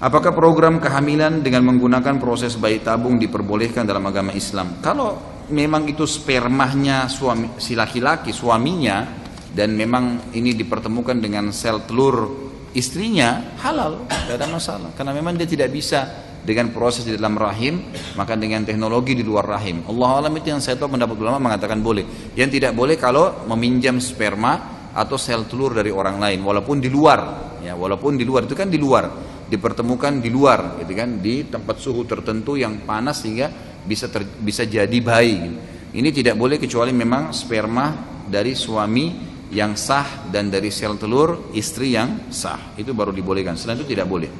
Apakah 0.00 0.32
program 0.32 0.80
kehamilan 0.80 1.44
dengan 1.44 1.60
menggunakan 1.68 2.16
proses 2.16 2.56
bayi 2.56 2.80
tabung 2.80 3.20
diperbolehkan 3.20 3.84
dalam 3.84 4.00
agama 4.08 4.32
Islam? 4.32 4.80
Kalau 4.80 5.44
memang 5.52 5.84
itu 5.92 6.08
spermanya 6.08 7.04
suami, 7.04 7.60
si 7.60 7.76
laki-laki, 7.76 8.32
suaminya, 8.32 9.04
dan 9.52 9.76
memang 9.76 10.32
ini 10.32 10.56
dipertemukan 10.56 11.20
dengan 11.20 11.52
sel 11.52 11.84
telur 11.84 12.32
istrinya, 12.72 13.60
halal, 13.60 14.08
tidak 14.08 14.40
ada 14.40 14.48
masalah. 14.48 14.88
Karena 14.96 15.12
memang 15.12 15.36
dia 15.36 15.44
tidak 15.44 15.68
bisa 15.68 16.08
dengan 16.40 16.72
proses 16.72 17.04
di 17.04 17.12
dalam 17.12 17.36
rahim, 17.36 17.92
maka 18.16 18.40
dengan 18.40 18.64
teknologi 18.64 19.12
di 19.12 19.20
luar 19.20 19.52
rahim. 19.52 19.84
Allah 19.84 20.24
alam 20.24 20.32
itu 20.32 20.48
yang 20.48 20.64
saya 20.64 20.80
tahu 20.80 20.96
pendapat 20.96 21.12
ulama 21.20 21.52
mengatakan 21.52 21.84
boleh. 21.84 22.32
Yang 22.32 22.56
tidak 22.56 22.72
boleh 22.72 22.96
kalau 22.96 23.44
meminjam 23.52 24.00
sperma 24.00 24.80
atau 24.96 25.20
sel 25.20 25.44
telur 25.44 25.76
dari 25.76 25.92
orang 25.92 26.16
lain, 26.16 26.40
walaupun 26.40 26.80
di 26.80 26.88
luar, 26.88 27.52
ya, 27.60 27.76
walaupun 27.76 28.16
di 28.16 28.24
luar 28.24 28.48
itu 28.48 28.56
kan 28.56 28.72
di 28.72 28.80
luar 28.80 29.28
dipertemukan 29.50 30.22
di 30.22 30.30
luar 30.30 30.78
gitu 30.78 30.94
kan? 30.94 31.18
Di 31.18 31.50
tempat 31.50 31.82
suhu 31.82 32.06
tertentu 32.06 32.54
yang 32.54 32.86
panas 32.86 33.26
sehingga 33.26 33.50
bisa 33.82 34.06
ter, 34.06 34.22
bisa 34.38 34.62
jadi 34.62 34.98
bayi. 35.02 35.58
Ini 35.90 36.08
tidak 36.14 36.38
boleh 36.38 36.62
kecuali 36.62 36.94
memang 36.94 37.34
sperma 37.34 37.90
dari 38.30 38.54
suami 38.54 39.28
yang 39.50 39.74
sah 39.74 40.30
dan 40.30 40.46
dari 40.46 40.70
sel 40.70 40.94
telur 40.94 41.50
istri 41.58 41.98
yang 41.98 42.30
sah. 42.30 42.78
Itu 42.78 42.94
baru 42.94 43.10
dibolehkan. 43.10 43.58
Selain 43.58 43.82
itu 43.82 43.90
tidak 43.90 44.06
boleh. 44.06 44.30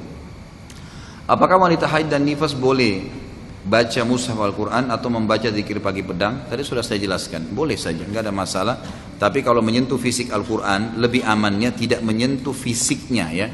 Apakah 1.27 1.59
wanita 1.59 1.91
haid 1.91 2.07
dan 2.07 2.23
nifas 2.23 2.55
boleh 2.55 3.19
baca 3.61 4.01
mushaf 4.07 4.39
Al-Quran 4.39 4.87
atau 4.87 5.11
membaca 5.11 5.51
zikir 5.51 5.83
pagi 5.83 6.07
pedang? 6.07 6.47
Tadi 6.47 6.63
sudah 6.63 6.79
saya 6.79 7.03
jelaskan. 7.03 7.51
Boleh 7.51 7.75
saja 7.75 8.07
nggak 8.07 8.23
ada 8.23 8.31
masalah. 8.31 8.75
Tapi 9.19 9.43
kalau 9.43 9.59
menyentuh 9.59 9.99
fisik 9.99 10.31
Al-Quran 10.31 10.95
lebih 10.95 11.27
amannya 11.27 11.75
tidak 11.75 11.99
menyentuh 11.99 12.55
fisiknya 12.55 13.27
ya 13.35 13.47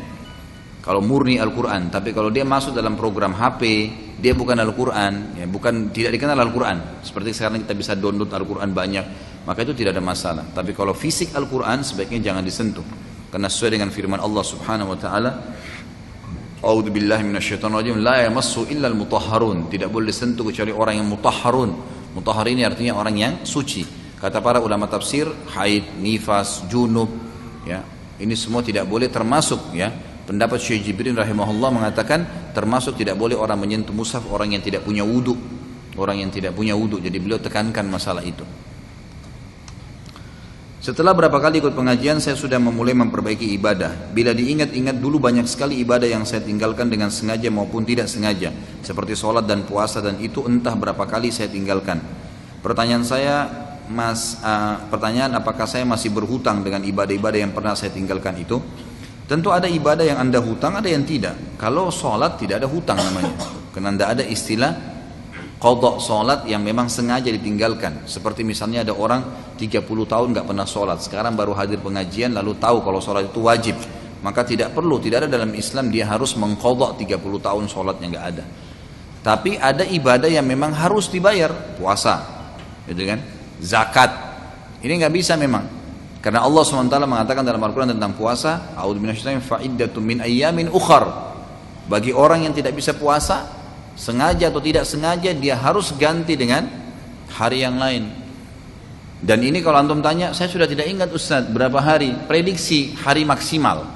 kalau 0.88 1.04
murni 1.04 1.36
Al-Quran. 1.36 1.92
Tapi 1.92 2.16
kalau 2.16 2.32
dia 2.32 2.48
masuk 2.48 2.72
dalam 2.72 2.96
program 2.96 3.36
HP, 3.36 3.92
dia 4.24 4.32
bukan 4.32 4.56
Al-Quran, 4.56 5.36
ya, 5.36 5.44
bukan 5.44 5.92
tidak 5.92 6.16
dikenal 6.16 6.40
Al-Quran. 6.40 7.04
Seperti 7.04 7.36
sekarang 7.36 7.68
kita 7.68 7.76
bisa 7.76 7.92
download 8.00 8.32
Al-Quran 8.32 8.72
banyak, 8.72 9.06
maka 9.44 9.68
itu 9.68 9.76
tidak 9.76 10.00
ada 10.00 10.04
masalah. 10.08 10.48
Tapi 10.48 10.72
kalau 10.72 10.96
fisik 10.96 11.36
Al-Quran 11.36 11.84
sebaiknya 11.84 12.32
jangan 12.32 12.40
disentuh. 12.40 12.88
Karena 13.28 13.52
sesuai 13.52 13.76
dengan 13.76 13.92
firman 13.92 14.24
Allah 14.24 14.40
Subhanahu 14.48 14.96
Wa 14.96 15.00
Taala, 15.04 15.32
A'udzu 16.64 16.90
billahi 16.90 17.36
minasyaitonir 17.36 18.00
la 18.00 18.24
yamassu 18.24 18.72
illa 18.72 18.88
al-mutahharun. 18.88 19.68
Tidak 19.68 19.92
boleh 19.92 20.08
disentuh 20.16 20.48
kecuali 20.48 20.72
orang 20.72 21.04
yang 21.04 21.08
mutahharun. 21.12 21.70
Mutahhar 22.16 22.48
ini 22.48 22.64
artinya 22.64 22.96
orang 22.96 23.16
yang 23.20 23.34
suci. 23.44 23.84
Kata 24.16 24.40
para 24.40 24.64
ulama 24.64 24.88
tafsir, 24.88 25.28
haid, 25.52 26.00
nifas, 26.00 26.64
junub, 26.72 27.12
ya. 27.68 27.84
Ini 28.18 28.34
semua 28.34 28.64
tidak 28.64 28.90
boleh 28.90 29.12
termasuk 29.14 29.78
ya 29.78 30.07
Pendapat 30.28 30.60
Syekh 30.60 30.92
Jibrin 30.92 31.16
rahimahullah 31.16 31.72
mengatakan 31.72 32.52
termasuk 32.52 33.00
tidak 33.00 33.16
boleh 33.16 33.40
orang 33.40 33.56
menyentuh 33.64 33.96
mushaf 33.96 34.28
orang 34.28 34.52
yang 34.52 34.60
tidak 34.60 34.84
punya 34.84 35.08
wudhu. 35.08 35.40
Orang 35.96 36.20
yang 36.20 36.28
tidak 36.28 36.52
punya 36.52 36.76
wudhu. 36.76 37.00
Jadi 37.00 37.16
beliau 37.16 37.40
tekankan 37.40 37.88
masalah 37.88 38.20
itu. 38.28 38.44
Setelah 40.84 41.16
berapa 41.16 41.40
kali 41.40 41.64
ikut 41.64 41.74
pengajian 41.74 42.20
saya 42.20 42.36
sudah 42.36 42.60
memulai 42.60 42.92
memperbaiki 42.92 43.56
ibadah. 43.56 44.12
Bila 44.12 44.36
diingat-ingat 44.36 45.00
dulu 45.00 45.20
banyak 45.20 45.48
sekali 45.48 45.80
ibadah 45.80 46.06
yang 46.06 46.28
saya 46.28 46.44
tinggalkan 46.44 46.92
dengan 46.92 47.08
sengaja 47.08 47.48
maupun 47.48 47.88
tidak 47.88 48.12
sengaja. 48.12 48.52
Seperti 48.84 49.16
sholat 49.16 49.48
dan 49.48 49.64
puasa 49.64 50.04
dan 50.04 50.20
itu 50.20 50.44
entah 50.44 50.76
berapa 50.76 51.08
kali 51.08 51.32
saya 51.32 51.48
tinggalkan. 51.48 52.04
Pertanyaan 52.60 53.04
saya, 53.08 53.48
Mas, 53.88 54.44
uh, 54.44 54.80
pertanyaan 54.92 55.40
apakah 55.40 55.68
saya 55.68 55.88
masih 55.88 56.12
berhutang 56.12 56.64
dengan 56.68 56.84
ibadah-ibadah 56.84 57.40
yang 57.40 57.56
pernah 57.56 57.76
saya 57.76 57.96
tinggalkan 57.96 58.36
itu? 58.40 58.60
Tentu 59.28 59.52
ada 59.52 59.68
ibadah 59.68 60.08
yang 60.08 60.24
anda 60.24 60.40
hutang, 60.40 60.80
ada 60.80 60.88
yang 60.88 61.04
tidak. 61.04 61.36
Kalau 61.60 61.92
sholat 61.92 62.40
tidak 62.40 62.64
ada 62.64 62.68
hutang 62.72 62.96
namanya. 62.96 63.36
Karena 63.76 63.92
tidak 63.92 64.10
ada 64.16 64.24
istilah 64.24 64.72
kodok 65.60 66.00
sholat 66.00 66.48
yang 66.48 66.64
memang 66.64 66.88
sengaja 66.88 67.28
ditinggalkan. 67.28 68.08
Seperti 68.08 68.48
misalnya 68.48 68.88
ada 68.88 68.96
orang 68.96 69.54
30 69.60 69.84
tahun 69.84 70.28
nggak 70.32 70.48
pernah 70.48 70.64
sholat, 70.64 71.04
sekarang 71.04 71.36
baru 71.36 71.52
hadir 71.58 71.84
pengajian 71.84 72.34
lalu 72.34 72.56
tahu 72.56 72.80
kalau 72.88 73.04
sholat 73.04 73.28
itu 73.28 73.44
wajib. 73.44 73.76
Maka 74.24 74.42
tidak 74.48 74.74
perlu, 74.74 74.98
tidak 74.98 75.28
ada 75.28 75.30
dalam 75.30 75.54
Islam 75.54 75.94
dia 75.94 76.10
harus 76.10 76.34
mengkodok 76.40 76.98
30 76.98 77.20
tahun 77.22 77.64
sholatnya 77.70 78.08
nggak 78.10 78.26
ada. 78.34 78.44
Tapi 79.22 79.60
ada 79.60 79.84
ibadah 79.84 80.32
yang 80.32 80.48
memang 80.48 80.72
harus 80.72 81.12
dibayar, 81.12 81.52
puasa, 81.76 82.24
gitu 82.88 83.04
kan? 83.04 83.20
Zakat, 83.60 84.10
ini 84.82 85.04
nggak 85.04 85.14
bisa 85.14 85.36
memang. 85.36 85.77
Karena 86.18 86.44
Allah 86.44 86.64
SWT 86.66 86.98
mengatakan 87.06 87.46
dalam 87.46 87.62
Al-Quran 87.62 87.94
tentang 87.94 88.18
puasa, 88.18 88.74
fa'iddatun 88.76 90.02
min 90.04 90.18
ayyamin 90.20 90.68
ukhar. 90.74 91.34
Bagi 91.88 92.12
orang 92.12 92.44
yang 92.50 92.54
tidak 92.58 92.76
bisa 92.76 92.98
puasa, 92.98 93.48
sengaja 93.96 94.52
atau 94.52 94.60
tidak 94.60 94.84
sengaja 94.84 95.32
dia 95.32 95.56
harus 95.56 95.96
ganti 95.96 96.36
dengan 96.36 96.68
hari 97.32 97.64
yang 97.64 97.80
lain. 97.80 98.12
Dan 99.18 99.42
ini 99.42 99.66
kalau 99.66 99.82
antum 99.82 99.98
tanya, 100.04 100.30
saya 100.36 100.46
sudah 100.46 100.70
tidak 100.70 100.86
ingat 100.86 101.10
Ustaz 101.10 101.50
berapa 101.50 101.82
hari, 101.82 102.14
prediksi 102.30 102.94
hari 103.02 103.26
maksimal. 103.26 103.90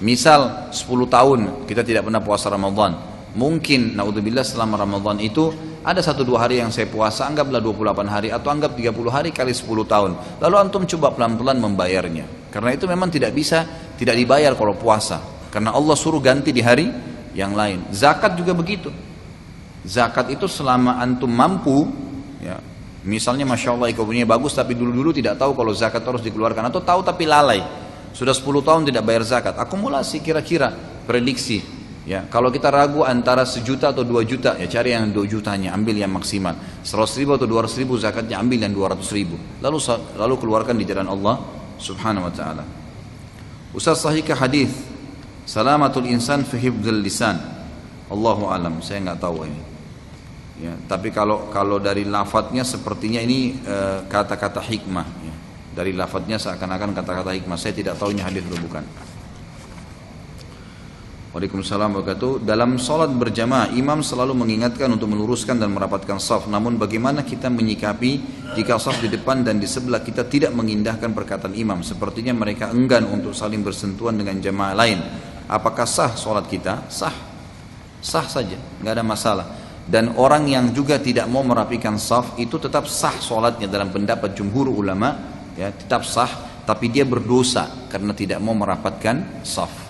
Misal 0.00 0.72
10 0.72 0.88
tahun 1.06 1.40
kita 1.68 1.84
tidak 1.84 2.08
pernah 2.08 2.24
puasa 2.24 2.48
Ramadan. 2.48 2.96
Mungkin 3.34 3.98
naudzubillah 3.98 4.46
selama 4.46 4.80
Ramadan 4.80 5.20
itu 5.20 5.52
ada 5.84 6.00
satu 6.00 6.24
dua 6.24 6.48
hari 6.48 6.64
yang 6.64 6.72
saya 6.72 6.88
puasa, 6.88 7.28
anggaplah 7.28 7.60
28 7.60 8.08
hari 8.08 8.28
atau 8.32 8.48
anggap 8.48 8.72
30 8.72 8.88
hari 9.12 9.30
kali 9.36 9.52
10 9.52 9.84
tahun. 9.84 10.40
Lalu 10.40 10.54
antum 10.56 10.82
coba 10.88 11.12
pelan-pelan 11.12 11.60
membayarnya. 11.60 12.48
Karena 12.48 12.72
itu 12.72 12.88
memang 12.88 13.12
tidak 13.12 13.36
bisa, 13.36 13.68
tidak 14.00 14.16
dibayar 14.16 14.56
kalau 14.56 14.72
puasa. 14.80 15.20
Karena 15.52 15.76
Allah 15.76 15.92
suruh 15.92 16.24
ganti 16.24 16.56
di 16.56 16.64
hari 16.64 16.88
yang 17.36 17.52
lain. 17.52 17.92
Zakat 17.92 18.32
juga 18.32 18.56
begitu. 18.56 18.88
Zakat 19.84 20.32
itu 20.32 20.48
selama 20.48 20.96
antum 20.96 21.28
mampu, 21.28 21.84
ya, 22.40 22.56
misalnya 23.04 23.44
masya 23.44 23.76
Allah 23.76 23.92
ekonominya 23.92 24.24
bagus 24.24 24.56
tapi 24.56 24.72
dulu-dulu 24.72 25.12
tidak 25.12 25.36
tahu 25.36 25.52
kalau 25.52 25.76
zakat 25.76 26.00
harus 26.00 26.24
dikeluarkan 26.24 26.72
atau 26.72 26.80
tahu 26.80 27.04
tapi 27.04 27.28
lalai. 27.28 27.60
Sudah 28.16 28.32
10 28.32 28.64
tahun 28.64 28.88
tidak 28.88 29.04
bayar 29.04 29.20
zakat. 29.28 29.60
Akumulasi 29.60 30.24
kira-kira 30.24 30.72
prediksi 31.04 31.73
Ya, 32.04 32.28
kalau 32.28 32.52
kita 32.52 32.68
ragu 32.68 33.00
antara 33.00 33.48
sejuta 33.48 33.88
atau 33.88 34.04
dua 34.04 34.28
juta, 34.28 34.60
ya 34.60 34.68
cari 34.68 34.92
yang 34.92 35.08
dua 35.08 35.24
jutanya, 35.24 35.72
ambil 35.72 35.96
yang 35.96 36.12
maksimal. 36.12 36.52
Seratus 36.84 37.16
ribu 37.16 37.32
atau 37.32 37.48
dua 37.48 37.64
ratus 37.64 37.80
ribu 37.80 37.96
zakatnya 37.96 38.36
ambil 38.44 38.60
yang 38.60 38.76
dua 38.76 38.92
ratus 38.92 39.08
ribu. 39.16 39.40
Lalu 39.64 39.80
lalu 40.20 40.34
keluarkan 40.36 40.76
di 40.76 40.84
jalan 40.84 41.08
Allah 41.08 41.40
Subhanahu 41.80 42.28
Wa 42.28 42.32
Taala. 42.36 42.64
Ustaz 43.72 44.04
sahihkah 44.04 44.36
hadis 44.36 44.70
Salamatul 45.44 46.08
insan 46.08 46.40
fi 46.44 46.56
hibdil 46.56 47.04
lisan. 47.04 47.36
Allahu 48.08 48.48
alam, 48.48 48.80
saya 48.80 49.04
nggak 49.04 49.20
tahu 49.20 49.44
ini. 49.44 49.62
Ya, 50.64 50.72
tapi 50.88 51.12
kalau 51.12 51.52
kalau 51.52 51.76
dari 51.76 52.08
lafadznya 52.08 52.64
sepertinya 52.64 53.20
ini 53.20 53.58
eh, 53.60 53.98
kata-kata 54.08 54.60
uh, 54.60 54.64
hikmah. 54.64 55.06
Ya. 55.20 55.34
Dari 55.74 55.92
lafadznya 55.92 56.40
seakan-akan 56.40 56.96
kata-kata 56.96 57.36
hikmah. 57.36 57.58
Saya 57.60 57.76
tidak 57.76 58.00
tahu 58.00 58.16
ini 58.16 58.22
hadis 58.24 58.40
atau 58.46 58.60
bukan. 58.62 58.84
Waalaikumsalam 61.34 61.98
wabarakatuh. 61.98 62.46
Dalam 62.46 62.78
sholat 62.78 63.10
berjamaah, 63.10 63.74
imam 63.74 64.06
selalu 64.06 64.38
mengingatkan 64.38 64.86
untuk 64.86 65.10
meluruskan 65.10 65.58
dan 65.58 65.74
merapatkan 65.74 66.22
saf. 66.22 66.46
Namun 66.46 66.78
bagaimana 66.78 67.26
kita 67.26 67.50
menyikapi 67.50 68.22
jika 68.54 68.78
saf 68.78 69.02
di 69.02 69.10
depan 69.10 69.42
dan 69.42 69.58
di 69.58 69.66
sebelah 69.66 69.98
kita 69.98 70.30
tidak 70.30 70.54
mengindahkan 70.54 71.10
perkataan 71.10 71.58
imam? 71.58 71.82
Sepertinya 71.82 72.30
mereka 72.30 72.70
enggan 72.70 73.10
untuk 73.10 73.34
saling 73.34 73.66
bersentuhan 73.66 74.14
dengan 74.14 74.38
jamaah 74.38 74.78
lain. 74.78 75.02
Apakah 75.50 75.90
sah 75.90 76.14
sholat 76.14 76.46
kita? 76.46 76.86
Sah. 76.86 77.10
Sah 77.98 78.26
saja, 78.30 78.54
nggak 78.78 78.94
ada 78.94 79.02
masalah. 79.02 79.46
Dan 79.90 80.14
orang 80.14 80.46
yang 80.46 80.70
juga 80.70 81.02
tidak 81.02 81.26
mau 81.26 81.42
merapikan 81.42 81.98
saf 81.98 82.38
itu 82.38 82.62
tetap 82.62 82.86
sah 82.86 83.18
sholatnya 83.18 83.66
dalam 83.66 83.90
pendapat 83.90 84.38
jumhur 84.38 84.70
ulama, 84.70 85.18
ya 85.58 85.74
tetap 85.74 86.06
sah. 86.06 86.62
Tapi 86.62 86.94
dia 86.94 87.02
berdosa 87.02 87.90
karena 87.90 88.14
tidak 88.14 88.38
mau 88.38 88.54
merapatkan 88.54 89.42
saf 89.42 89.83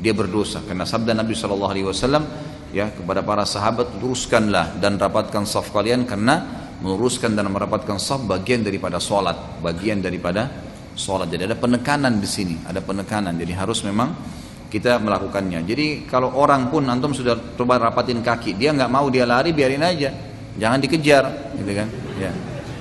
dia 0.00 0.16
berdosa. 0.16 0.64
Karena 0.64 0.88
sabda 0.88 1.12
Nabi 1.12 1.36
Shallallahu 1.36 1.70
Alaihi 1.70 1.86
Wasallam 1.86 2.24
ya 2.72 2.88
kepada 2.88 3.20
para 3.20 3.44
sahabat 3.44 4.00
luruskanlah 4.00 4.80
dan 4.80 4.96
rapatkan 4.96 5.44
saf 5.44 5.68
kalian 5.70 6.08
karena 6.08 6.66
meluruskan 6.80 7.36
dan 7.36 7.52
merapatkan 7.52 8.00
saf 8.00 8.24
bagian 8.24 8.64
daripada 8.64 8.96
sholat 8.96 9.60
bagian 9.60 10.00
daripada 10.00 10.48
sholat 10.96 11.28
jadi 11.28 11.52
ada 11.52 11.56
penekanan 11.60 12.18
di 12.18 12.26
sini. 12.26 12.56
Ada 12.64 12.80
penekanan. 12.80 13.36
Jadi 13.36 13.52
harus 13.52 13.84
memang 13.84 14.16
kita 14.72 14.96
melakukannya. 14.96 15.60
Jadi 15.68 16.08
kalau 16.08 16.32
orang 16.32 16.72
pun 16.72 16.88
antum 16.88 17.12
sudah 17.12 17.36
coba 17.54 17.76
rapatin 17.76 18.24
kaki 18.24 18.56
dia 18.56 18.72
nggak 18.72 18.90
mau 18.90 19.06
dia 19.12 19.28
lari 19.28 19.52
biarin 19.52 19.84
aja. 19.84 20.10
Jangan 20.56 20.80
dikejar 20.82 21.24
gitu 21.60 21.72
kan? 21.76 21.88
Ya. 22.16 22.32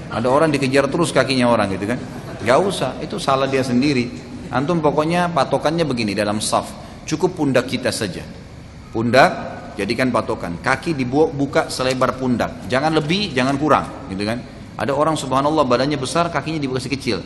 Ada 0.10 0.26
orang 0.26 0.50
dikejar 0.50 0.90
terus 0.90 1.14
kakinya 1.14 1.52
orang 1.52 1.70
gitu 1.76 1.86
kan? 1.86 2.00
Nggak 2.42 2.60
usah. 2.64 2.92
Itu 3.04 3.20
salah 3.20 3.46
dia 3.46 3.62
sendiri. 3.62 4.10
Antum 4.50 4.82
pokoknya 4.82 5.30
patokannya 5.30 5.86
begini 5.86 6.18
dalam 6.18 6.42
saf 6.42 6.89
Cukup 7.10 7.34
pundak 7.34 7.66
kita 7.66 7.90
saja. 7.90 8.22
Pundak 8.94 9.32
jadikan 9.74 10.14
patokan. 10.14 10.62
Kaki 10.62 10.94
dibuka 10.94 11.66
selebar 11.74 12.14
pundak. 12.22 12.70
Jangan 12.70 12.94
lebih, 12.94 13.34
jangan 13.34 13.58
kurang, 13.58 14.06
gitu 14.14 14.30
kan? 14.30 14.38
Ada 14.78 14.94
orang 14.94 15.18
subhanallah 15.18 15.66
badannya 15.66 15.98
besar, 15.98 16.30
kakinya 16.30 16.62
dibuka 16.62 16.86
kecil. 16.86 17.26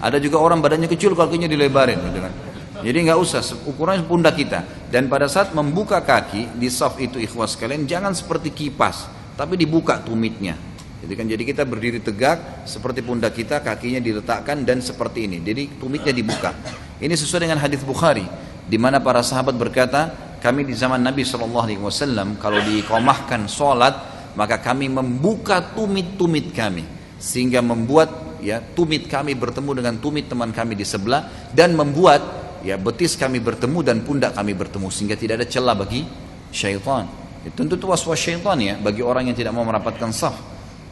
Ada 0.00 0.16
juga 0.16 0.40
orang 0.40 0.64
badannya 0.64 0.88
kecil, 0.88 1.12
kakinya 1.12 1.44
dilebarin, 1.44 2.00
gitu 2.08 2.24
kan? 2.24 2.32
Jadi 2.80 2.98
nggak 3.04 3.18
usah 3.20 3.44
ukurannya 3.68 4.08
pundak 4.08 4.40
kita. 4.40 4.64
Dan 4.88 5.12
pada 5.12 5.28
saat 5.28 5.52
membuka 5.52 6.00
kaki 6.00 6.56
di 6.56 6.72
soft 6.72 6.96
itu 6.96 7.20
ikhwas 7.20 7.52
kalian 7.60 7.84
jangan 7.84 8.16
seperti 8.16 8.48
kipas, 8.48 9.12
tapi 9.36 9.60
dibuka 9.60 10.00
tumitnya. 10.00 10.56
Jadi 11.04 11.12
kan 11.14 11.26
jadi 11.28 11.42
kita 11.44 11.62
berdiri 11.68 12.00
tegak 12.00 12.64
seperti 12.64 13.04
pundak 13.04 13.36
kita 13.36 13.60
kakinya 13.60 14.00
diletakkan 14.00 14.64
dan 14.64 14.80
seperti 14.80 15.28
ini. 15.28 15.44
Jadi 15.44 15.78
tumitnya 15.78 16.16
dibuka. 16.16 16.50
Ini 16.98 17.14
sesuai 17.14 17.46
dengan 17.46 17.62
hadis 17.62 17.86
Bukhari 17.86 18.47
di 18.68 18.76
mana 18.76 19.00
para 19.00 19.24
sahabat 19.24 19.56
berkata, 19.56 20.28
kami 20.38 20.62
di 20.68 20.74
zaman 20.76 21.02
Nabi 21.02 21.26
Wasallam 21.26 22.38
kalau 22.38 22.62
dikomahkan 22.62 23.50
sholat 23.50 23.94
maka 24.38 24.62
kami 24.62 24.86
membuka 24.86 25.58
tumit-tumit 25.74 26.54
kami 26.54 26.86
sehingga 27.18 27.58
membuat 27.58 28.38
ya 28.38 28.62
tumit 28.62 29.10
kami 29.10 29.34
bertemu 29.34 29.70
dengan 29.82 29.94
tumit 29.98 30.30
teman 30.30 30.54
kami 30.54 30.78
di 30.78 30.86
sebelah 30.86 31.50
dan 31.50 31.74
membuat 31.74 32.22
ya 32.62 32.78
betis 32.78 33.18
kami 33.18 33.42
bertemu 33.42 33.82
dan 33.82 33.96
pundak 34.06 34.38
kami 34.38 34.54
bertemu 34.54 34.86
sehingga 34.94 35.18
tidak 35.18 35.42
ada 35.42 35.46
celah 35.50 35.74
bagi 35.74 36.06
syaitan. 36.54 37.10
Ya, 37.42 37.50
tentu 37.50 37.74
itu 37.74 37.86
waswas 37.90 38.18
syaitan 38.22 38.58
ya 38.62 38.78
bagi 38.78 39.02
orang 39.02 39.26
yang 39.26 39.34
tidak 39.34 39.50
mau 39.54 39.66
merapatkan 39.66 40.14
saf. 40.14 40.38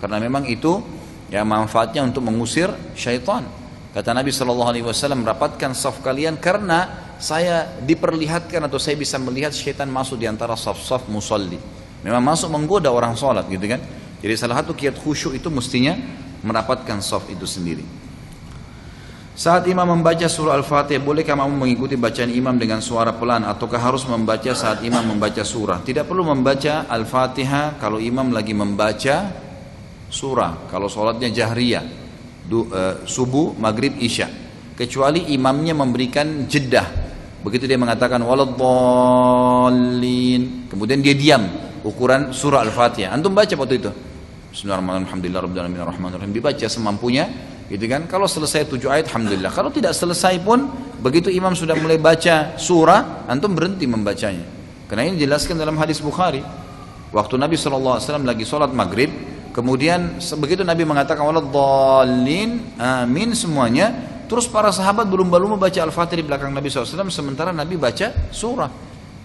Karena 0.03 0.19
memang 0.19 0.43
itu 0.51 0.83
ya 1.31 1.47
manfaatnya 1.47 2.03
untuk 2.03 2.27
mengusir 2.27 2.71
syaitan. 2.99 3.47
Kata 3.95 4.13
Nabi 4.13 4.29
Shallallahu 4.29 4.71
Alaihi 4.75 4.85
Wasallam 4.85 5.23
rapatkan 5.25 5.73
saf 5.73 6.03
kalian 6.03 6.37
karena 6.37 7.06
saya 7.17 7.81
diperlihatkan 7.81 8.61
atau 8.69 8.77
saya 8.77 8.97
bisa 8.97 9.17
melihat 9.17 9.53
syaitan 9.53 9.89
masuk 9.89 10.21
di 10.21 10.29
antara 10.29 10.53
saf-saf 10.55 11.09
musalli. 11.09 11.57
Memang 12.05 12.23
masuk 12.23 12.53
menggoda 12.53 12.93
orang 12.93 13.17
sholat 13.17 13.49
gitu 13.49 13.67
kan. 13.67 13.81
Jadi 14.21 14.35
salah 14.37 14.61
satu 14.63 14.73
kiat 14.73 14.97
khusyuk 15.01 15.37
itu 15.37 15.49
mestinya 15.49 15.97
merapatkan 16.45 17.01
saf 17.01 17.29
itu 17.33 17.45
sendiri. 17.49 17.85
Saat 19.37 19.69
imam 19.69 19.85
membaca 19.85 20.25
surah 20.25 20.57
Al-Fatihah, 20.57 20.97
bolehkah 21.05 21.37
kamu 21.37 21.61
mengikuti 21.61 21.93
bacaan 21.93 22.33
imam 22.33 22.57
dengan 22.57 22.81
suara 22.81 23.13
pelan 23.13 23.45
ataukah 23.45 23.77
harus 23.77 24.09
membaca 24.09 24.49
saat 24.57 24.81
imam 24.81 25.05
membaca 25.13 25.45
surah? 25.45 25.85
Tidak 25.85 26.09
perlu 26.09 26.25
membaca 26.25 26.89
Al-Fatihah 26.89 27.77
kalau 27.77 28.01
imam 28.01 28.33
lagi 28.33 28.57
membaca 28.57 29.45
surah 30.09 30.71
kalau 30.71 30.87
sholatnya 30.87 31.29
jahriyah 31.35 31.85
uh, 32.51 33.05
subuh 33.05 33.59
maghrib 33.59 33.99
isya 33.99 34.46
kecuali 34.77 35.33
imamnya 35.33 35.73
memberikan 35.73 36.45
jeda 36.47 36.85
begitu 37.41 37.65
dia 37.71 37.79
mengatakan 37.79 38.19
waladhdallin. 38.27 40.67
Kemudian 40.67 40.99
dia 40.99 41.15
diam. 41.15 41.47
Ukuran 41.87 42.35
surah 42.35 42.67
al-fatihah. 42.67 43.15
Antum 43.15 43.31
baca 43.31 43.55
waktu 43.55 43.79
itu? 43.79 43.87
Bismillahirrahmanirrahim. 44.51 46.35
Dibaca 46.35 46.67
semampunya. 46.67 47.31
Gitu 47.71 47.87
kan? 47.87 48.11
Kalau 48.11 48.27
selesai 48.27 48.67
tujuh 48.67 48.91
ayat 48.91 49.15
alhamdulillah. 49.15 49.55
Kalau 49.55 49.71
tidak 49.71 49.95
selesai 49.95 50.43
pun 50.43 50.67
begitu 50.99 51.31
imam 51.31 51.55
sudah 51.55 51.79
mulai 51.79 52.03
baca 52.03 52.59
surah 52.59 53.31
antum 53.31 53.55
berhenti 53.55 53.87
membacanya. 53.87 54.43
Karena 54.91 55.07
ini 55.07 55.23
dijelaskan 55.23 55.55
dalam 55.55 55.79
hadis 55.79 56.03
Bukhari. 56.03 56.43
Waktu 57.15 57.39
Nabi 57.39 57.55
SAW 57.55 58.03
lagi 58.27 58.43
sholat 58.43 58.75
maghrib 58.75 59.37
Kemudian 59.57 60.21
begitu 60.37 60.69
Nabi 60.69 60.85
mengatakan 60.85 61.25
waladhdallin. 61.25 62.77
Amin 62.77 63.33
semuanya, 63.33 64.16
terus 64.27 64.47
para 64.51 64.71
sahabat 64.75 65.09
berlumba-lumba 65.09 65.57
baca 65.57 65.81
Al-Fatihah 65.83 66.21
di 66.21 66.27
belakang 66.27 66.51
Nabi 66.51 66.69
SAW 66.71 67.09
sementara 67.11 67.51
Nabi 67.51 67.81
baca 67.81 68.31
surah. 68.31 68.71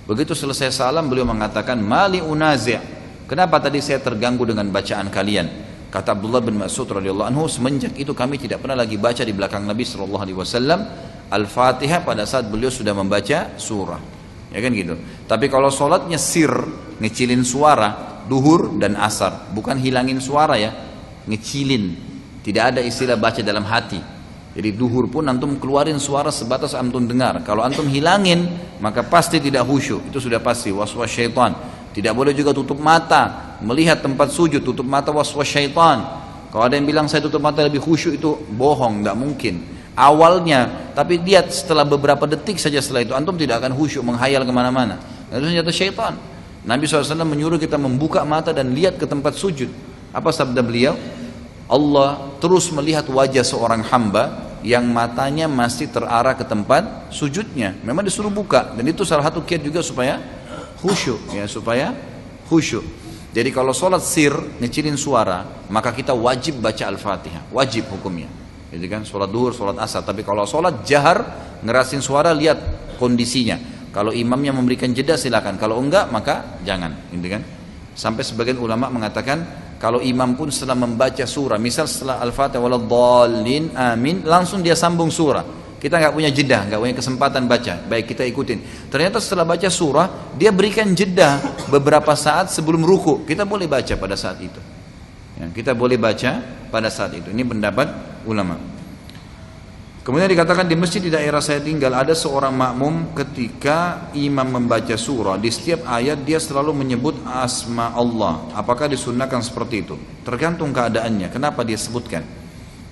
Begitu 0.06 0.33
selesai 0.33 0.74
salam 0.74 1.09
beliau 1.09 1.27
mengatakan 1.27 1.77
mali 1.77 2.24
unazi' 2.24 3.01
Kenapa 3.30 3.63
tadi 3.63 3.80
saya 3.80 4.03
terganggu 4.03 4.44
dengan 4.44 4.68
bacaan 4.68 5.07
kalian? 5.07 5.48
Kata 5.88 6.19
Abdullah 6.19 6.44
bin 6.44 6.59
Mas'ud 6.59 6.83
radhiyallahu 6.83 7.31
anhu 7.31 7.48
semenjak 7.48 7.95
itu 7.95 8.12
kami 8.12 8.36
tidak 8.36 8.59
pernah 8.59 8.83
lagi 8.83 9.00
baca 9.00 9.24
di 9.24 9.31
belakang 9.31 9.63
Nabi 9.63 9.88
wasallam 10.36 10.83
Al-Fatihah 11.31 12.04
pada 12.04 12.27
saat 12.27 12.51
beliau 12.51 12.68
sudah 12.68 12.92
membaca 12.92 13.56
surah. 13.56 14.01
Ya 14.51 14.59
kan 14.59 14.75
gitu. 14.75 15.00
Tapi 15.31 15.47
kalau 15.47 15.71
sholatnya 15.71 16.19
sir, 16.19 16.51
ngecilin 17.00 17.47
suara, 17.47 18.12
duhur 18.27 18.77
dan 18.77 19.00
asar 19.00 19.50
bukan 19.56 19.80
hilangin 19.80 20.21
suara 20.21 20.57
ya 20.59 20.71
ngecilin 21.25 21.95
tidak 22.42 22.74
ada 22.75 22.81
istilah 22.83 23.18
baca 23.18 23.42
dalam 23.42 23.65
hati 23.65 24.00
jadi 24.51 24.75
duhur 24.75 25.07
pun 25.07 25.24
antum 25.31 25.56
keluarin 25.56 25.95
suara 25.95 26.27
sebatas 26.27 26.75
antum 26.75 27.07
dengar. 27.07 27.39
Kalau 27.48 27.63
antum 27.63 27.88
hilangin 27.88 28.51
maka 28.83 29.00
pasti 29.00 29.39
tidak 29.39 29.63
khusyuk. 29.63 30.12
Itu 30.12 30.19
sudah 30.19 30.44
pasti. 30.44 30.75
Waswas 30.75 31.07
syaitan. 31.07 31.56
Tidak 31.95 32.12
boleh 32.12 32.36
juga 32.36 32.51
tutup 32.51 32.75
mata. 32.83 33.56
Melihat 33.63 34.03
tempat 34.03 34.27
sujud 34.27 34.59
tutup 34.59 34.83
mata 34.83 35.15
waswas 35.15 35.48
syaitan. 35.48 36.03
Kalau 36.51 36.68
ada 36.68 36.75
yang 36.75 36.83
bilang 36.83 37.07
saya 37.07 37.24
tutup 37.24 37.39
mata 37.39 37.63
lebih 37.63 37.80
khusyuk 37.80 38.19
itu 38.19 38.36
bohong 38.51 39.00
tidak 39.00 39.15
mungkin. 39.15 39.56
Awalnya 39.95 40.92
tapi 40.92 41.15
lihat 41.24 41.47
setelah 41.47 41.88
beberapa 41.88 42.27
detik 42.27 42.59
saja 42.59 42.83
setelah 42.83 43.07
itu 43.07 43.15
antum 43.15 43.39
tidak 43.39 43.63
akan 43.63 43.71
khusyuk 43.71 44.04
menghayal 44.04 44.44
ke 44.44 44.51
mana-mana. 44.51 45.00
Itu 45.31 45.47
senjata 45.47 45.71
syaitan. 45.71 46.13
Nabi 46.68 46.92
SAW 46.92 47.24
menyuruh 47.24 47.56
kita 47.56 47.80
membuka 47.80 48.27
mata 48.27 48.51
dan 48.51 48.75
lihat 48.75 49.00
ke 49.00 49.07
tempat 49.07 49.31
sujud. 49.39 49.71
Apa 50.12 50.36
sabda 50.36 50.59
beliau? 50.59 51.00
Allah 51.71 52.35
terus 52.44 52.68
melihat 52.75 53.07
wajah 53.07 53.47
seorang 53.47 53.79
hamba 53.88 54.51
yang 54.62 54.83
matanya 54.91 55.47
masih 55.47 55.88
terarah 55.88 56.35
ke 56.35 56.44
tempat 56.44 57.09
sujudnya. 57.09 57.79
Memang 57.88 58.03
disuruh 58.03 58.29
buka 58.29 58.75
dan 58.75 58.83
itu 58.83 59.07
salah 59.07 59.23
satu 59.23 59.41
kiat 59.41 59.63
juga 59.63 59.79
supaya 59.79 60.19
khusyuk 60.83 61.31
ya 61.31 61.47
supaya 61.47 61.95
khusyuk. 62.51 62.83
Jadi 63.31 63.50
kalau 63.56 63.71
sholat 63.71 64.03
sir 64.03 64.35
ngecilin 64.59 65.00
suara 65.00 65.47
maka 65.71 65.95
kita 65.95 66.12
wajib 66.12 66.59
baca 66.59 66.83
al-fatihah 66.91 67.47
wajib 67.56 67.88
hukumnya. 67.88 68.27
Jadi 68.71 68.85
kan 68.88 69.01
sholat 69.03 69.27
duhur, 69.31 69.51
sholat 69.51 69.79
asar. 69.79 70.03
Tapi 70.03 70.23
kalau 70.23 70.47
sholat 70.47 70.83
jahar 70.88 71.23
ngerasin 71.63 72.00
suara 72.00 72.31
lihat 72.31 72.59
kondisinya. 72.95 73.59
Kalau 73.91 74.15
imamnya 74.15 74.56
memberikan 74.56 74.95
jeda 74.95 75.19
silakan. 75.19 75.59
Kalau 75.59 75.75
enggak 75.75 76.07
maka 76.07 76.56
jangan, 76.63 76.95
gitu 77.12 77.27
kan? 77.27 77.44
Sampai 77.91 78.23
sebagian 78.23 78.56
ulama 78.63 78.88
mengatakan 78.88 79.61
kalau 79.81 79.98
imam 79.98 80.38
pun 80.38 80.54
setelah 80.54 80.78
membaca 80.78 81.25
surah, 81.25 81.57
misal 81.57 81.89
setelah 81.89 82.22
Al-Fatihah 82.22 82.62
waladhdallin 82.62 83.74
amin, 83.74 84.22
langsung 84.22 84.62
dia 84.62 84.78
sambung 84.78 85.10
surah. 85.10 85.42
Kita 85.81 85.98
nggak 85.98 86.13
punya 86.13 86.30
jeda, 86.30 86.69
nggak 86.69 86.78
punya 86.78 86.94
kesempatan 86.94 87.50
baca. 87.50 87.81
Baik 87.89 88.13
kita 88.13 88.22
ikutin. 88.30 88.62
Ternyata 88.94 89.18
setelah 89.18 89.42
baca 89.42 89.66
surah, 89.66 90.38
dia 90.38 90.54
berikan 90.54 90.94
jeda 90.94 91.42
beberapa 91.74 92.13
saat 92.13 92.54
sebelum 92.54 92.86
ruku. 92.86 93.25
Kita 93.25 93.42
boleh 93.42 93.66
baca 93.66 93.98
pada 93.98 94.13
saat 94.13 94.38
itu. 94.38 94.62
Ya, 95.42 95.50
kita 95.50 95.74
boleh 95.74 95.98
baca 95.98 96.38
pada 96.69 96.94
saat 96.94 97.18
itu. 97.18 97.33
Ini 97.33 97.42
pendapat 97.42 97.89
ulama. 98.30 98.62
Kemudian 100.01 100.33
dikatakan 100.33 100.65
di 100.65 100.74
masjid 100.74 100.98
di 100.98 101.13
daerah 101.13 101.45
saya 101.45 101.62
tinggal 101.62 101.94
ada 101.94 102.18
seorang 102.18 102.57
makmum 102.57 103.14
ketika 103.14 104.09
imam 104.18 104.49
membaca 104.57 104.97
surah 104.97 105.37
di 105.37 105.54
setiap 105.54 105.85
ayat 105.85 106.26
dia 106.26 106.42
selalu 106.42 106.73
menyebut 106.73 107.21
asma 107.30 107.94
Allah. 107.94 108.49
Apakah 108.57 108.90
disunnahkan 108.90 109.45
seperti 109.45 109.85
itu? 109.85 109.94
Tergantung 110.26 110.73
keadaannya. 110.73 111.30
Kenapa 111.30 111.61
dia 111.61 111.78
sebutkan? 111.78 112.26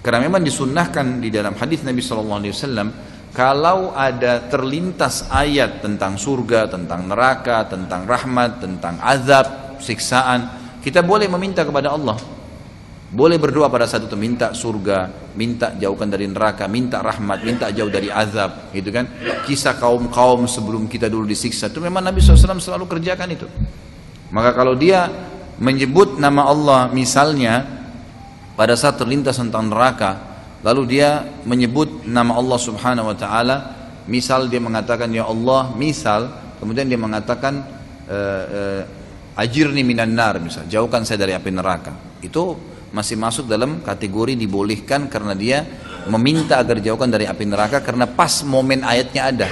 Karena 0.06 0.22
memang 0.22 0.46
disunnahkan 0.46 1.18
di 1.18 1.34
dalam 1.34 1.58
hadis 1.58 1.82
Nabi 1.82 1.98
Shallallahu 1.98 2.40
Alaihi 2.46 2.54
Wasallam 2.54 2.88
kalau 3.34 3.90
ada 3.98 4.46
terlintas 4.46 5.26
ayat 5.34 5.82
tentang 5.82 6.14
surga, 6.14 6.70
tentang 6.70 7.10
neraka, 7.10 7.66
tentang 7.66 8.06
rahmat, 8.06 8.62
tentang 8.62 9.02
azab, 9.02 9.82
siksaan, 9.82 10.46
kita 10.86 11.02
boleh 11.02 11.26
meminta 11.26 11.66
kepada 11.66 11.90
Allah 11.90 12.39
boleh 13.10 13.42
berdoa 13.42 13.74
pada 13.74 13.90
saat 13.90 14.06
itu 14.06 14.14
minta 14.14 14.54
surga, 14.54 15.34
minta 15.34 15.74
jauhkan 15.74 16.06
dari 16.06 16.30
neraka, 16.30 16.70
minta 16.70 17.02
rahmat, 17.02 17.42
minta 17.42 17.66
jauh 17.74 17.90
dari 17.90 18.14
azab, 18.14 18.70
gitu 18.70 18.94
kan? 18.94 19.10
Kisah 19.50 19.82
kaum-kaum 19.82 20.46
sebelum 20.46 20.86
kita 20.86 21.10
dulu 21.10 21.26
disiksa 21.26 21.74
itu 21.74 21.82
memang 21.82 22.06
Nabi 22.06 22.22
SAW 22.22 22.62
selalu 22.62 22.86
kerjakan 22.86 23.30
itu. 23.34 23.50
Maka 24.30 24.54
kalau 24.54 24.78
dia 24.78 25.10
menyebut 25.58 26.22
nama 26.22 26.46
Allah 26.46 26.82
misalnya 26.94 27.66
pada 28.54 28.78
saat 28.78 29.02
terlintas 29.02 29.42
tentang 29.42 29.74
neraka, 29.74 30.22
lalu 30.62 31.00
dia 31.00 31.26
menyebut 31.50 32.06
nama 32.06 32.38
Allah 32.38 32.60
Subhanahu 32.62 33.10
wa 33.10 33.18
taala, 33.18 33.58
misal 34.06 34.46
dia 34.46 34.62
mengatakan 34.62 35.10
ya 35.10 35.26
Allah, 35.26 35.74
misal 35.74 36.30
kemudian 36.62 36.86
dia 36.86 37.00
mengatakan 37.02 37.58
uh, 38.06 38.44
uh, 38.46 38.82
ajirni 39.42 39.82
minan 39.82 40.14
nar 40.14 40.38
misal, 40.38 40.70
jauhkan 40.70 41.02
saya 41.10 41.26
dari 41.26 41.34
api 41.34 41.50
neraka. 41.50 42.22
Itu 42.22 42.54
masih 42.90 43.16
masuk 43.18 43.46
dalam 43.46 43.86
kategori 43.86 44.34
dibolehkan 44.34 45.06
karena 45.06 45.38
dia 45.38 45.62
meminta 46.10 46.58
agar 46.58 46.82
jauhkan 46.82 47.10
dari 47.10 47.30
api 47.30 47.46
neraka 47.46 47.86
karena 47.86 48.10
pas 48.10 48.42
momen 48.42 48.82
ayatnya 48.82 49.22
ada. 49.30 49.50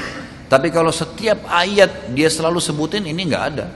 Tapi 0.48 0.72
kalau 0.72 0.90
setiap 0.90 1.44
ayat 1.52 2.16
dia 2.16 2.32
selalu 2.32 2.58
sebutin 2.64 3.04
ini 3.04 3.28
nggak 3.28 3.44
ada. 3.54 3.68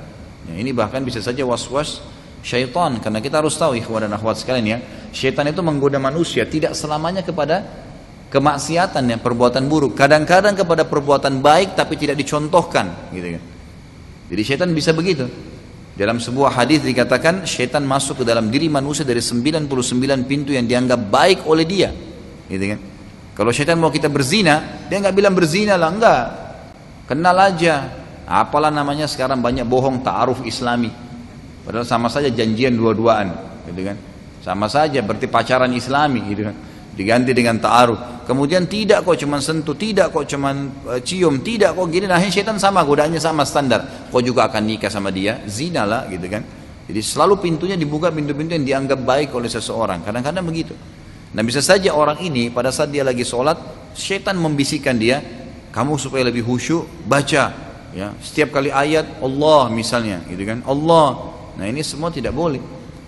Ya, 0.50 0.56
ini 0.58 0.72
bahkan 0.74 1.04
bisa 1.04 1.22
saja 1.22 1.46
was-was 1.46 2.02
syaitan 2.42 2.98
karena 2.98 3.22
kita 3.22 3.38
harus 3.38 3.54
tahu 3.54 3.78
ikhwan 3.78 4.10
dan 4.10 4.18
akhwat 4.18 4.42
sekalian 4.42 4.66
ya, 4.66 4.78
syaitan 5.14 5.46
itu 5.46 5.62
menggoda 5.62 6.02
manusia 6.02 6.48
tidak 6.48 6.74
selamanya 6.74 7.22
kepada 7.22 7.62
kemaksiatan 8.32 9.04
ya, 9.04 9.18
perbuatan 9.20 9.68
buruk. 9.68 9.94
Kadang-kadang 9.94 10.58
kepada 10.58 10.88
perbuatan 10.88 11.44
baik 11.44 11.78
tapi 11.78 12.00
tidak 12.00 12.18
dicontohkan 12.18 13.14
gitu 13.14 13.38
kan. 13.38 13.44
Jadi 14.32 14.42
syaitan 14.48 14.72
bisa 14.72 14.96
begitu. 14.96 15.51
Dalam 15.92 16.24
sebuah 16.24 16.56
hadis 16.56 16.82
dikatakan 16.88 17.44
syaitan 17.44 17.84
masuk 17.84 18.24
ke 18.24 18.26
dalam 18.26 18.48
diri 18.48 18.72
manusia 18.72 19.04
dari 19.04 19.20
99 19.20 19.68
pintu 20.24 20.56
yang 20.56 20.64
dianggap 20.64 21.12
baik 21.12 21.40
oleh 21.44 21.68
dia. 21.68 21.92
Gitu 22.48 22.66
kan? 22.72 22.80
Kalau 23.36 23.52
syaitan 23.52 23.76
mau 23.76 23.92
kita 23.92 24.08
berzina, 24.08 24.88
dia 24.88 25.04
nggak 25.04 25.16
bilang 25.16 25.36
berzina 25.36 25.76
lah, 25.76 25.92
enggak. 25.92 26.24
Kenal 27.12 27.36
aja. 27.36 27.92
Apalah 28.24 28.72
namanya 28.72 29.04
sekarang 29.08 29.44
banyak 29.44 29.68
bohong 29.68 30.00
ta'aruf 30.00 30.48
islami. 30.48 30.88
Padahal 31.68 31.84
sama 31.84 32.08
saja 32.08 32.32
janjian 32.32 32.72
dua-duaan, 32.80 33.36
gitu 33.68 33.82
kan? 33.92 33.98
Sama 34.40 34.72
saja 34.72 35.04
berarti 35.04 35.28
pacaran 35.28 35.70
islami, 35.76 36.24
gitu 36.32 36.48
kan? 36.48 36.56
Diganti 36.96 37.36
dengan 37.36 37.60
ta'aruf. 37.60 38.24
Kemudian 38.24 38.64
tidak 38.64 39.04
kok 39.04 39.20
cuman 39.20 39.44
sentuh, 39.44 39.76
tidak 39.76 40.16
kok 40.16 40.24
cuman 40.24 40.72
uh, 40.88 41.00
cium, 41.04 41.44
tidak 41.44 41.76
kok 41.76 41.88
gini. 41.92 42.08
Nah, 42.08 42.24
syaitan 42.24 42.56
sama, 42.56 42.80
godaannya 42.88 43.20
sama 43.20 43.44
standar. 43.44 44.01
Kok 44.12 44.22
juga 44.22 44.52
akan 44.52 44.62
nikah 44.68 44.92
sama 44.92 45.08
dia, 45.10 45.40
zina 45.48 45.88
lah, 45.88 46.06
gitu 46.12 46.28
kan? 46.28 46.44
Jadi 46.92 47.00
selalu 47.00 47.40
pintunya 47.40 47.80
dibuka 47.80 48.12
pintu-pintu 48.12 48.52
yang 48.52 48.68
dianggap 48.68 49.00
baik 49.00 49.32
oleh 49.32 49.48
seseorang. 49.48 50.04
Kadang-kadang 50.04 50.44
begitu. 50.44 50.76
Nah 51.32 51.40
bisa 51.48 51.64
saja 51.64 51.96
orang 51.96 52.20
ini 52.20 52.52
pada 52.52 52.76
saat 52.76 52.92
dia 52.92 53.08
lagi 53.08 53.24
sholat, 53.24 53.56
syaitan 53.96 54.36
membisikkan 54.36 55.00
dia, 55.00 55.24
kamu 55.72 55.96
supaya 55.96 56.28
lebih 56.28 56.44
khusyuk 56.44 57.08
baca, 57.08 57.56
ya 57.96 58.12
setiap 58.20 58.60
kali 58.60 58.68
ayat 58.68 59.24
Allah 59.24 59.72
misalnya, 59.72 60.20
gitu 60.28 60.44
kan? 60.44 60.60
Allah. 60.68 61.32
Nah 61.56 61.66
ini 61.72 61.80
semua 61.80 62.12
tidak 62.12 62.36
boleh, 62.36 62.60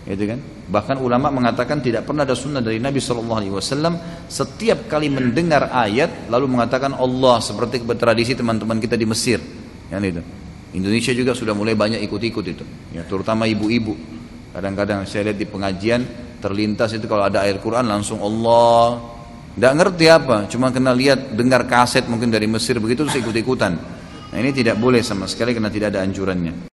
gitu 0.07 0.23
kan? 0.23 0.39
Bahkan 0.63 1.03
ulama 1.03 1.27
mengatakan 1.27 1.83
tidak 1.83 2.07
pernah 2.07 2.23
ada 2.23 2.39
sunnah 2.39 2.63
dari 2.63 2.79
Nabi 2.79 3.03
Shallallahu 3.03 3.39
Alaihi 3.43 3.51
Wasallam 3.51 3.99
setiap 4.31 4.87
kali 4.87 5.11
mendengar 5.11 5.67
ayat 5.75 6.31
lalu 6.31 6.55
mengatakan 6.55 6.95
Allah 6.95 7.43
seperti 7.43 7.83
tradisi 7.99 8.31
teman-teman 8.31 8.79
kita 8.79 8.95
di 8.95 9.03
Mesir, 9.03 9.43
yang 9.91 9.99
itu. 9.99 10.42
Indonesia 10.73 11.13
juga 11.13 11.37
sudah 11.37 11.53
mulai 11.53 11.77
banyak 11.77 12.01
ikut-ikut 12.01 12.45
itu, 12.49 12.65
ya 12.97 13.05
terutama 13.05 13.45
ibu-ibu. 13.45 13.93
Kadang-kadang 14.53 15.05
saya 15.05 15.29
lihat 15.29 15.37
di 15.37 15.45
pengajian 15.45 16.01
terlintas 16.41 16.93
itu 16.97 17.05
kalau 17.05 17.29
ada 17.29 17.45
air 17.45 17.61
Quran 17.61 17.85
langsung 17.85 18.21
Allah. 18.21 19.01
Tidak 19.53 19.73
ngerti 19.77 20.05
apa 20.09 20.49
cuma 20.49 20.73
kena 20.73 20.89
lihat 20.97 21.37
dengar 21.37 21.69
kaset 21.69 22.09
mungkin 22.09 22.33
dari 22.33 22.49
Mesir 22.49 22.81
begitu 22.81 23.05
terus 23.05 23.21
ikut-ikutan. 23.21 23.77
Nah 24.33 24.37
ini 24.41 24.49
tidak 24.49 24.81
boleh 24.81 25.05
sama 25.05 25.29
sekali 25.29 25.53
karena 25.53 25.69
tidak 25.69 25.93
ada 25.93 26.01
anjurannya. 26.01 26.73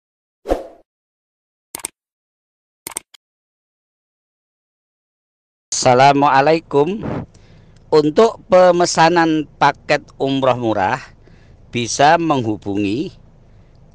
Assalamualaikum. 5.74 7.02
Untuk 7.88 8.44
pemesanan 8.46 9.48
paket 9.58 10.06
umroh 10.20 10.54
murah 10.60 11.02
bisa 11.74 12.14
menghubungi 12.20 13.10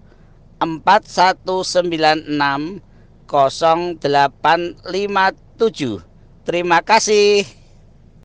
4196 0.59 2.83
0857 3.27 6.03
Terima 6.47 6.79
kasih 6.83 7.60